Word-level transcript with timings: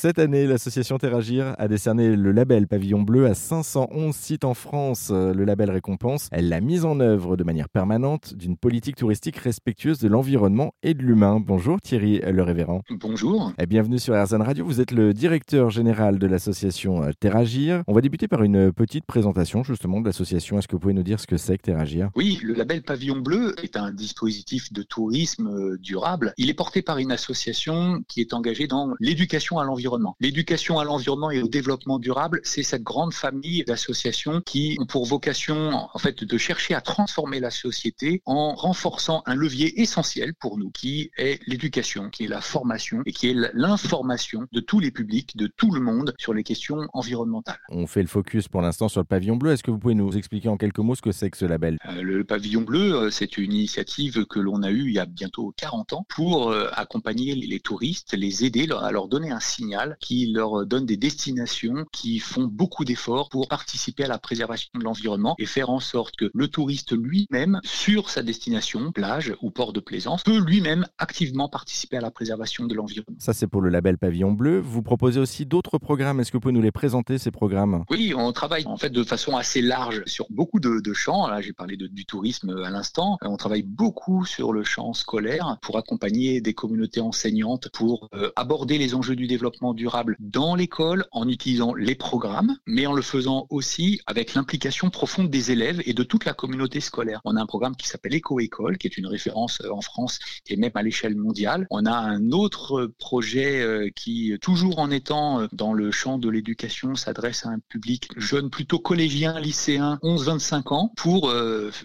Cette 0.00 0.18
année, 0.18 0.46
l'association 0.46 0.96
Terragir 0.96 1.54
a 1.58 1.68
décerné 1.68 2.16
le 2.16 2.32
label 2.32 2.66
Pavillon 2.66 3.02
Bleu 3.02 3.26
à 3.26 3.34
511 3.34 4.16
sites 4.16 4.44
en 4.46 4.54
France. 4.54 5.10
Le 5.10 5.44
label 5.44 5.70
récompense 5.70 6.30
la 6.32 6.62
mise 6.62 6.86
en 6.86 7.00
œuvre 7.00 7.36
de 7.36 7.44
manière 7.44 7.68
permanente 7.68 8.32
d'une 8.32 8.56
politique 8.56 8.96
touristique 8.96 9.36
respectueuse 9.36 9.98
de 9.98 10.08
l'environnement 10.08 10.72
et 10.82 10.94
de 10.94 11.02
l'humain. 11.02 11.38
Bonjour 11.38 11.82
Thierry 11.82 12.18
Le 12.20 12.42
Révérend. 12.42 12.80
Bonjour. 12.88 13.52
Et 13.58 13.66
bienvenue 13.66 13.98
sur 13.98 14.14
RZN 14.14 14.40
Radio. 14.40 14.64
Vous 14.64 14.80
êtes 14.80 14.92
le 14.92 15.12
directeur 15.12 15.68
général 15.68 16.18
de 16.18 16.26
l'association 16.26 17.02
Terragir. 17.20 17.82
On 17.86 17.92
va 17.92 18.00
débuter 18.00 18.26
par 18.26 18.42
une 18.42 18.72
petite 18.72 19.04
présentation 19.04 19.64
justement 19.64 20.00
de 20.00 20.06
l'association. 20.06 20.58
Est-ce 20.58 20.66
que 20.66 20.76
vous 20.76 20.80
pouvez 20.80 20.94
nous 20.94 21.02
dire 21.02 21.20
ce 21.20 21.26
que 21.26 21.36
c'est 21.36 21.58
que 21.58 21.62
Terragir? 21.64 22.08
Oui, 22.16 22.38
le 22.42 22.54
label 22.54 22.80
Pavillon 22.84 23.18
Bleu 23.18 23.54
est 23.62 23.76
un 23.76 23.92
dispositif 23.92 24.72
de 24.72 24.82
tourisme 24.82 25.48
euh, 25.48 25.76
durable. 25.76 26.32
Il 26.38 26.48
est 26.48 26.54
porté 26.54 26.80
par 26.80 26.96
une 26.96 27.12
association 27.12 28.02
qui 28.08 28.22
est 28.22 28.32
engagée 28.32 28.66
dans 28.66 28.94
l'éducation 28.98 29.58
à 29.58 29.64
l'environnement. 29.64 29.89
L'éducation 30.20 30.78
à 30.78 30.84
l'environnement 30.84 31.30
et 31.30 31.42
au 31.42 31.48
développement 31.48 31.98
durable, 31.98 32.40
c'est 32.44 32.62
cette 32.62 32.82
grande 32.82 33.12
famille 33.12 33.64
d'associations 33.64 34.40
qui 34.40 34.76
ont 34.80 34.86
pour 34.86 35.06
vocation 35.06 35.88
en 35.92 35.98
fait 35.98 36.24
de 36.24 36.38
chercher 36.38 36.74
à 36.74 36.80
transformer 36.80 37.40
la 37.40 37.50
société 37.50 38.22
en 38.26 38.54
renforçant 38.54 39.22
un 39.26 39.34
levier 39.34 39.80
essentiel 39.80 40.34
pour 40.34 40.58
nous 40.58 40.70
qui 40.70 41.10
est 41.16 41.40
l'éducation, 41.46 42.10
qui 42.10 42.24
est 42.24 42.28
la 42.28 42.40
formation 42.40 43.02
et 43.06 43.12
qui 43.12 43.30
est 43.30 43.36
l'information 43.54 44.46
de 44.52 44.60
tous 44.60 44.80
les 44.80 44.90
publics, 44.90 45.36
de 45.36 45.46
tout 45.46 45.70
le 45.70 45.80
monde 45.80 46.14
sur 46.18 46.34
les 46.34 46.42
questions 46.42 46.88
environnementales. 46.92 47.60
On 47.68 47.86
fait 47.86 48.02
le 48.02 48.08
focus 48.08 48.48
pour 48.48 48.62
l'instant 48.62 48.88
sur 48.88 49.00
le 49.00 49.06
pavillon 49.06 49.36
bleu. 49.36 49.52
Est-ce 49.52 49.62
que 49.62 49.70
vous 49.70 49.78
pouvez 49.78 49.94
nous 49.94 50.16
expliquer 50.16 50.48
en 50.48 50.56
quelques 50.56 50.78
mots 50.78 50.94
ce 50.94 51.02
que 51.02 51.12
c'est 51.12 51.30
que 51.30 51.38
ce 51.38 51.44
label? 51.44 51.78
Euh, 51.88 52.02
Le 52.02 52.24
pavillon 52.24 52.62
bleu, 52.62 52.94
euh, 52.94 53.10
c'est 53.10 53.38
une 53.38 53.52
initiative 53.52 54.26
que 54.26 54.38
l'on 54.38 54.62
a 54.62 54.70
eue 54.70 54.88
il 54.88 54.94
y 54.94 54.98
a 54.98 55.06
bientôt 55.06 55.52
40 55.56 55.92
ans 55.92 56.06
pour 56.08 56.50
euh, 56.50 56.68
accompagner 56.74 57.34
les 57.34 57.60
touristes, 57.60 58.14
les 58.14 58.44
aider 58.44 58.68
à 58.80 58.90
leur 58.90 59.08
donner 59.08 59.30
un 59.30 59.40
signal 59.40 59.79
qui 60.00 60.26
leur 60.26 60.66
donne 60.66 60.86
des 60.86 60.96
destinations 60.96 61.84
qui 61.92 62.18
font 62.18 62.44
beaucoup 62.44 62.84
d'efforts 62.84 63.28
pour 63.28 63.48
participer 63.48 64.04
à 64.04 64.08
la 64.08 64.18
préservation 64.18 64.70
de 64.74 64.84
l'environnement 64.84 65.34
et 65.38 65.46
faire 65.46 65.70
en 65.70 65.80
sorte 65.80 66.16
que 66.16 66.30
le 66.34 66.48
touriste 66.48 66.92
lui-même, 66.92 67.60
sur 67.64 68.10
sa 68.10 68.22
destination, 68.22 68.92
plage 68.92 69.34
ou 69.42 69.50
port 69.50 69.72
de 69.72 69.80
plaisance, 69.80 70.22
peut 70.22 70.38
lui-même 70.38 70.86
activement 70.98 71.48
participer 71.48 71.96
à 71.96 72.00
la 72.00 72.10
préservation 72.10 72.66
de 72.66 72.74
l'environnement. 72.74 73.16
Ça, 73.18 73.32
c'est 73.32 73.46
pour 73.46 73.60
le 73.60 73.70
label 73.70 73.98
Pavillon 73.98 74.32
Bleu. 74.32 74.60
Vous 74.60 74.82
proposez 74.82 75.20
aussi 75.20 75.46
d'autres 75.46 75.78
programmes. 75.78 76.20
Est-ce 76.20 76.30
que 76.30 76.36
vous 76.36 76.42
pouvez 76.42 76.54
nous 76.54 76.62
les 76.62 76.72
présenter, 76.72 77.18
ces 77.18 77.30
programmes? 77.30 77.84
Oui, 77.90 78.12
on 78.16 78.32
travaille 78.32 78.66
en 78.66 78.76
fait 78.76 78.90
de 78.90 79.02
façon 79.02 79.36
assez 79.36 79.62
large 79.62 80.02
sur 80.06 80.26
beaucoup 80.30 80.60
de, 80.60 80.80
champs. 80.92 81.28
Là, 81.28 81.40
j'ai 81.40 81.52
parlé 81.52 81.76
de, 81.76 81.86
du 81.86 82.04
tourisme 82.04 82.50
à 82.64 82.70
l'instant. 82.70 83.16
On 83.22 83.36
travaille 83.36 83.62
beaucoup 83.62 84.24
sur 84.24 84.52
le 84.52 84.64
champ 84.64 84.92
scolaire 84.92 85.58
pour 85.62 85.78
accompagner 85.78 86.40
des 86.40 86.54
communautés 86.54 87.00
enseignantes 87.00 87.68
pour 87.72 88.08
euh, 88.14 88.30
aborder 88.36 88.78
les 88.78 88.94
enjeux 88.94 89.16
du 89.16 89.26
développement 89.26 89.69
durable 89.74 90.16
dans 90.18 90.54
l'école 90.54 91.06
en 91.12 91.28
utilisant 91.28 91.74
les 91.74 91.94
programmes, 91.94 92.56
mais 92.66 92.86
en 92.86 92.92
le 92.92 93.02
faisant 93.02 93.46
aussi 93.50 94.00
avec 94.06 94.34
l'implication 94.34 94.90
profonde 94.90 95.30
des 95.30 95.50
élèves 95.50 95.82
et 95.86 95.94
de 95.94 96.02
toute 96.02 96.24
la 96.24 96.34
communauté 96.34 96.80
scolaire. 96.80 97.20
On 97.24 97.36
a 97.36 97.40
un 97.40 97.46
programme 97.46 97.76
qui 97.76 97.88
s'appelle 97.88 98.14
Éco-École, 98.14 98.78
qui 98.78 98.86
est 98.86 98.96
une 98.96 99.06
référence 99.06 99.60
euh, 99.64 99.70
en 99.70 99.80
France 99.80 100.18
et 100.48 100.56
même 100.56 100.72
à 100.74 100.82
l'échelle 100.82 101.16
mondiale. 101.16 101.66
On 101.70 101.86
a 101.86 101.92
un 101.92 102.32
autre 102.32 102.92
projet 102.98 103.60
euh, 103.60 103.90
qui, 103.94 104.34
toujours 104.40 104.78
en 104.78 104.90
étant 104.90 105.46
dans 105.52 105.72
le 105.72 105.90
champ 105.90 106.18
de 106.18 106.28
l'éducation, 106.28 106.94
s'adresse 106.94 107.46
à 107.46 107.50
un 107.50 107.58
public 107.68 108.08
jeune, 108.16 108.50
plutôt 108.50 108.78
collégien, 108.78 109.38
lycéen, 109.38 109.98
11-25 110.02 110.74
ans, 110.74 110.92
pour 110.96 111.32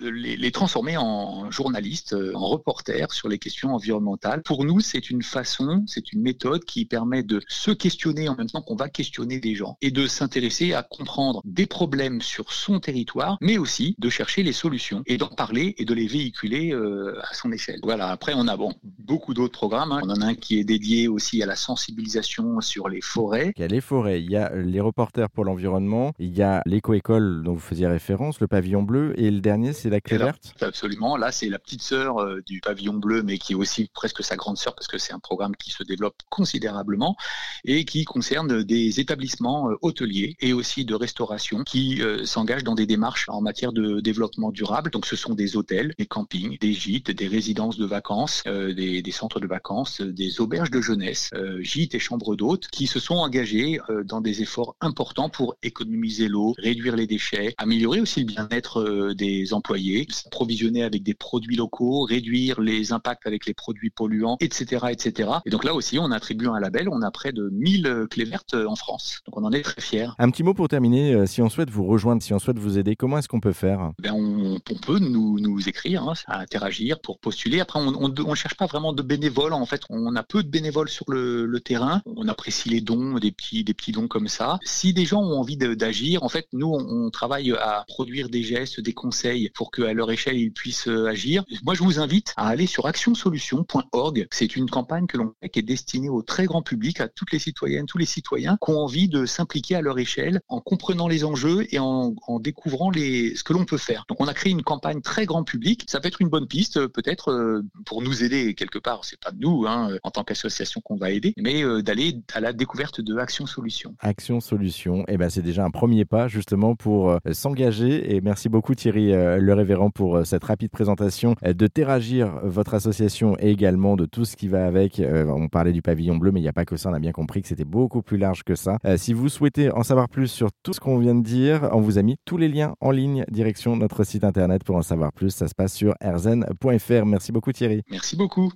les, 0.00 0.36
les 0.36 0.52
transformer 0.52 0.96
en 0.96 1.50
journalistes, 1.50 2.14
en 2.34 2.46
reporters 2.46 3.12
sur 3.12 3.28
les 3.28 3.38
questions 3.38 3.74
environnementales. 3.74 4.42
Pour 4.42 4.64
nous, 4.64 4.80
c'est 4.80 5.10
une 5.10 5.22
façon, 5.22 5.84
c'est 5.86 6.12
une 6.12 6.22
méthode 6.22 6.64
qui 6.64 6.84
permet 6.84 7.22
de 7.22 7.40
se 7.48 7.70
questionner 7.74 8.28
en 8.28 8.36
même 8.36 8.48
temps 8.48 8.62
qu'on 8.62 8.76
va 8.76 8.88
questionner 8.88 9.40
des 9.40 9.54
gens 9.54 9.76
et 9.80 9.90
de 9.90 10.06
s'intéresser 10.06 10.74
à 10.74 10.82
comprendre 10.82 11.40
des 11.44 11.66
problèmes 11.66 12.20
sur 12.20 12.52
son 12.52 12.80
territoire, 12.80 13.38
mais 13.40 13.58
aussi 13.58 13.94
de 13.98 14.08
chercher 14.08 14.42
les 14.42 14.52
solutions 14.52 15.02
et 15.06 15.16
d'en 15.16 15.28
parler 15.28 15.74
et 15.78 15.84
de 15.84 15.94
les 15.94 16.06
véhiculer 16.06 16.72
euh, 16.72 17.20
à 17.22 17.34
son 17.34 17.52
échelle. 17.52 17.80
Voilà. 17.82 18.08
Après, 18.08 18.32
on 18.34 18.48
a 18.48 18.56
bon 18.56 18.74
beaucoup 18.98 19.34
d'autres 19.34 19.52
programmes. 19.52 19.92
Hein. 19.92 20.00
On 20.04 20.10
en 20.10 20.20
a 20.20 20.26
un 20.26 20.34
qui 20.34 20.58
est 20.58 20.64
dédié 20.64 21.08
aussi 21.08 21.42
à 21.42 21.46
la 21.46 21.56
sensibilisation 21.56 22.60
sur 22.60 22.88
les 22.88 23.00
forêts. 23.00 23.52
Il 23.56 23.62
y 23.62 23.64
a 23.64 23.68
les 23.68 23.80
forêts, 23.80 24.22
il 24.22 24.30
y 24.30 24.36
a 24.36 24.54
les 24.54 24.80
reporters 24.80 25.30
pour 25.30 25.44
l'environnement, 25.44 26.12
il 26.18 26.36
y 26.36 26.42
a 26.42 26.62
l'éco-école 26.66 27.42
dont 27.44 27.54
vous 27.54 27.60
faisiez 27.60 27.86
référence, 27.86 28.40
le 28.40 28.48
pavillon 28.48 28.82
bleu, 28.82 29.14
et 29.16 29.30
le 29.30 29.40
dernier, 29.40 29.72
c'est 29.72 29.90
la 29.90 30.00
clé 30.00 30.18
verte. 30.18 30.54
Absolument. 30.60 31.16
Là, 31.16 31.32
c'est 31.32 31.48
la 31.48 31.58
petite 31.58 31.82
sœur 31.82 32.18
euh, 32.18 32.40
du 32.46 32.60
pavillon 32.60 32.94
bleu, 32.94 33.22
mais 33.22 33.38
qui 33.38 33.52
est 33.52 33.56
aussi 33.56 33.90
presque 33.92 34.22
sa 34.22 34.36
grande 34.36 34.58
sœur 34.58 34.74
parce 34.74 34.88
que 34.88 34.98
c'est 34.98 35.12
un 35.12 35.18
programme 35.18 35.56
qui 35.56 35.70
se 35.70 35.82
développe 35.82 36.16
considérablement 36.28 37.16
et 37.64 37.84
qui 37.84 38.04
concerne 38.04 38.62
des 38.62 39.00
établissements 39.00 39.70
euh, 39.70 39.76
hôteliers 39.82 40.36
et 40.40 40.52
aussi 40.52 40.84
de 40.84 40.94
restauration 40.94 41.64
qui 41.64 42.02
euh, 42.02 42.24
s'engagent 42.24 42.64
dans 42.64 42.74
des 42.74 42.86
démarches 42.86 43.28
en 43.28 43.40
matière 43.40 43.72
de 43.72 44.00
développement 44.00 44.50
durable. 44.50 44.90
Donc 44.90 45.06
ce 45.06 45.16
sont 45.16 45.34
des 45.34 45.56
hôtels, 45.56 45.94
des 45.98 46.06
campings, 46.06 46.58
des 46.58 46.72
gîtes, 46.72 47.10
des 47.10 47.28
résidences 47.28 47.78
de 47.78 47.86
vacances, 47.86 48.42
euh, 48.46 48.72
des, 48.72 49.02
centres 49.12 49.40
de 49.40 49.46
vacances, 49.46 50.00
des 50.00 50.40
auberges 50.40 50.70
de 50.70 50.80
jeunesse, 50.80 51.30
gîtes 51.60 51.94
et 51.94 51.98
chambres 51.98 52.34
d'hôtes 52.34 52.68
qui 52.68 52.86
se 52.86 52.98
sont 52.98 53.16
engagés 53.16 53.78
dans 54.06 54.22
des 54.22 54.40
efforts 54.40 54.74
importants 54.80 55.28
pour 55.28 55.54
économiser 55.62 56.28
l'eau, 56.28 56.54
réduire 56.56 56.96
les 56.96 57.06
déchets, 57.06 57.54
améliorer 57.58 58.00
aussi 58.00 58.20
le 58.20 58.26
bien-être 58.26 59.12
des 59.12 59.52
employés, 59.52 60.06
s'approvisionner 60.10 60.82
avec 60.82 61.02
des 61.02 61.12
produits 61.12 61.56
locaux, 61.56 62.04
réduire 62.04 62.60
les 62.60 62.92
impacts 62.92 63.26
avec 63.26 63.44
les 63.44 63.52
produits 63.52 63.90
polluants, 63.90 64.38
etc., 64.40 64.86
etc. 64.90 65.30
Et 65.44 65.50
donc 65.50 65.64
là 65.64 65.74
aussi, 65.74 65.98
on 65.98 66.10
attribue 66.10 66.48
un 66.48 66.58
label. 66.58 66.88
On 66.88 67.02
a 67.02 67.10
près 67.10 67.32
de 67.32 67.41
1000 67.52 68.06
clés 68.10 68.24
vertes 68.24 68.54
en 68.54 68.76
France. 68.76 69.20
Donc 69.26 69.36
on 69.36 69.44
en 69.44 69.52
est 69.52 69.62
très 69.62 69.80
fiers. 69.80 70.08
Un 70.18 70.30
petit 70.30 70.42
mot 70.42 70.54
pour 70.54 70.68
terminer. 70.68 71.14
Euh, 71.14 71.26
si 71.26 71.42
on 71.42 71.48
souhaite 71.48 71.70
vous 71.70 71.84
rejoindre, 71.84 72.22
si 72.22 72.32
on 72.32 72.38
souhaite 72.38 72.58
vous 72.58 72.78
aider, 72.78 72.96
comment 72.96 73.18
est-ce 73.18 73.28
qu'on 73.28 73.40
peut 73.40 73.52
faire? 73.52 73.92
Ben 74.00 74.12
on, 74.12 74.58
peut 74.76 74.98
nous, 74.98 75.38
nous 75.38 75.68
écrire, 75.68 76.08
hein, 76.08 76.14
interagir 76.28 77.00
pour 77.00 77.18
postuler. 77.18 77.60
Après, 77.60 77.80
on 77.80 78.08
ne 78.08 78.34
cherche 78.34 78.56
pas 78.56 78.66
vraiment 78.66 78.92
de 78.92 79.02
bénévoles. 79.02 79.52
En 79.52 79.66
fait, 79.66 79.82
on 79.90 80.14
a 80.16 80.22
peu 80.22 80.42
de 80.42 80.48
bénévoles 80.48 80.88
sur 80.88 81.04
le, 81.08 81.46
le, 81.46 81.60
terrain. 81.60 82.02
On 82.06 82.28
apprécie 82.28 82.68
les 82.68 82.80
dons, 82.80 83.18
des 83.18 83.32
petits, 83.32 83.64
des 83.64 83.74
petits 83.74 83.92
dons 83.92 84.08
comme 84.08 84.28
ça. 84.28 84.58
Si 84.64 84.92
des 84.92 85.04
gens 85.04 85.22
ont 85.22 85.38
envie 85.38 85.56
d'agir, 85.56 86.22
en 86.22 86.28
fait, 86.28 86.46
nous, 86.52 86.68
on, 86.68 87.06
on, 87.06 87.10
travaille 87.10 87.52
à 87.52 87.84
produire 87.88 88.28
des 88.28 88.42
gestes, 88.42 88.80
des 88.80 88.92
conseils 88.92 89.50
pour 89.54 89.70
qu'à 89.70 89.92
leur 89.92 90.10
échelle, 90.10 90.36
ils 90.36 90.52
puissent 90.52 90.88
euh, 90.88 91.06
agir. 91.06 91.44
Moi, 91.64 91.74
je 91.74 91.82
vous 91.82 91.98
invite 91.98 92.32
à 92.36 92.48
aller 92.48 92.66
sur 92.66 92.86
actionsolution.org. 92.86 94.26
C'est 94.30 94.56
une 94.56 94.68
campagne 94.68 95.06
que 95.06 95.16
l'on 95.16 95.34
fait 95.40 95.48
qui 95.48 95.58
est 95.58 95.62
destinée 95.62 96.08
au 96.08 96.22
très 96.22 96.46
grand 96.46 96.62
public, 96.62 97.00
à 97.00 97.08
toutes 97.08 97.31
les 97.32 97.38
citoyennes, 97.38 97.86
tous 97.86 97.98
les 97.98 98.06
citoyens 98.06 98.58
qui 98.64 98.70
ont 98.70 98.78
envie 98.78 99.08
de 99.08 99.26
s'impliquer 99.26 99.76
à 99.76 99.80
leur 99.80 99.98
échelle 99.98 100.40
en 100.48 100.60
comprenant 100.60 101.08
les 101.08 101.24
enjeux 101.24 101.66
et 101.70 101.78
en, 101.78 102.14
découvrant 102.40 102.90
les, 102.90 103.34
ce 103.36 103.44
que 103.44 103.52
l'on 103.52 103.64
peut 103.64 103.78
faire. 103.78 104.04
Donc 104.08 104.20
on 104.20 104.26
a 104.26 104.34
créé 104.34 104.52
une 104.52 104.62
campagne 104.62 105.00
très 105.00 105.26
grand 105.26 105.44
public. 105.44 105.84
Ça 105.88 106.00
peut 106.00 106.08
être 106.08 106.20
une 106.20 106.28
bonne 106.28 106.46
piste 106.46 106.76
euh, 106.76 106.88
peut-être 106.88 107.30
euh, 107.30 107.62
pour 107.86 108.02
nous 108.02 108.24
aider 108.24 108.54
quelque 108.54 108.78
part. 108.78 109.04
C'est 109.04 109.20
pas 109.20 109.32
nous 109.38 109.64
hein, 109.66 109.96
en 110.02 110.10
tant 110.10 110.24
qu'association 110.24 110.80
qu'on 110.80 110.96
va 110.96 111.10
aider, 111.10 111.34
mais 111.38 111.62
euh, 111.64 111.82
d'aller 111.82 112.20
à 112.34 112.40
la 112.40 112.52
découverte 112.52 113.00
de 113.00 113.16
Action 113.16 113.46
Solution. 113.46 113.94
Action 114.00 114.40
Solution, 114.40 115.04
eh 115.08 115.16
ben 115.16 115.30
c'est 115.30 115.42
déjà 115.42 115.64
un 115.64 115.70
premier 115.70 116.04
pas 116.04 116.28
justement 116.28 116.74
pour 116.74 117.16
s'engager. 117.32 118.14
Et 118.14 118.20
merci 118.20 118.48
beaucoup 118.48 118.74
Thierry 118.74 119.12
Le 119.12 119.52
Révérend 119.54 119.90
pour 119.90 120.26
cette 120.26 120.44
rapide 120.44 120.70
présentation 120.70 121.34
de 121.42 121.66
Terragir, 121.66 122.40
votre 122.44 122.74
association 122.74 123.36
et 123.38 123.50
également 123.50 123.96
de 123.96 124.06
tout 124.06 124.24
ce 124.24 124.36
qui 124.36 124.48
va 124.48 124.66
avec. 124.66 125.00
on 125.00 125.48
parlait 125.48 125.72
du 125.72 125.82
pavillon 125.82 126.16
bleu, 126.16 126.32
mais 126.32 126.40
il 126.40 126.42
n'y 126.42 126.48
a 126.48 126.52
pas 126.52 126.64
que 126.64 126.76
ça. 126.76 126.90
On 126.90 126.94
a 126.94 126.98
bien 126.98 127.12
compris 127.12 127.21
que 127.26 127.48
c'était 127.48 127.64
beaucoup 127.64 128.02
plus 128.02 128.18
large 128.18 128.42
que 128.44 128.54
ça. 128.54 128.78
si 128.96 129.12
vous 129.12 129.28
souhaitez 129.28 129.70
en 129.70 129.82
savoir 129.82 130.08
plus 130.08 130.28
sur 130.28 130.48
tout 130.62 130.72
ce 130.72 130.80
qu'on 130.80 130.98
vient 130.98 131.14
de 131.14 131.22
dire, 131.22 131.68
on 131.72 131.80
vous 131.80 131.98
a 131.98 132.02
mis 132.02 132.16
tous 132.24 132.36
les 132.36 132.48
liens 132.48 132.74
en 132.80 132.90
ligne 132.90 133.24
direction 133.30 133.76
notre 133.76 134.04
site 134.04 134.24
internet 134.24 134.64
pour 134.64 134.76
en 134.76 134.82
savoir 134.82 135.12
plus. 135.12 135.30
Ça 135.30 135.48
se 135.48 135.54
passe 135.54 135.74
sur 135.74 135.94
erzen.fr. 136.00 137.06
Merci 137.06 137.32
beaucoup 137.32 137.52
Thierry. 137.52 137.82
Merci 137.90 138.16
beaucoup. 138.16 138.50